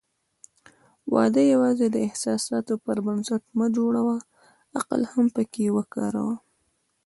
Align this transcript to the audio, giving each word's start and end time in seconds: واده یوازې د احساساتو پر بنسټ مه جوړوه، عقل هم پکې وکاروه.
واده 1.13 1.41
یوازې 1.53 1.87
د 1.91 1.97
احساساتو 2.07 2.73
پر 2.85 2.97
بنسټ 3.05 3.43
مه 3.57 3.67
جوړوه، 3.77 4.17
عقل 4.77 5.01
هم 5.11 5.25
پکې 5.35 5.65
وکاروه. 5.77 6.35